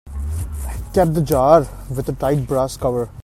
[0.95, 3.07] Cap the jar with a tight brass cover.